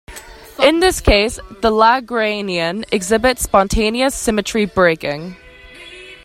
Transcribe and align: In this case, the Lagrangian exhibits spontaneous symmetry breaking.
In 0.59 0.79
this 0.79 0.99
case, 0.99 1.35
the 1.61 1.69
Lagrangian 1.69 2.85
exhibits 2.91 3.43
spontaneous 3.43 4.15
symmetry 4.15 4.65
breaking. 4.65 5.35